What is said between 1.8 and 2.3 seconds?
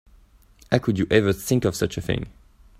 a thing?